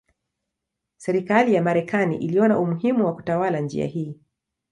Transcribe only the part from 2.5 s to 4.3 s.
umuhimu wa kutawala njia hii.